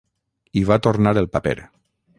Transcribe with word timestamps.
I 0.61 0.63
va 0.71 0.79
tornar 0.89 1.15
el 1.23 1.31
paper. 1.37 1.57